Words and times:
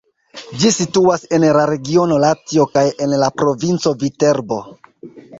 Ĝi 0.61 0.69
situas 0.75 1.25
en 1.37 1.43
la 1.57 1.65
regiono 1.71 2.17
Latio 2.23 2.65
kaj 2.77 2.83
en 3.07 3.13
la 3.25 3.29
provinco 3.43 3.93
Viterbo. 4.05 4.59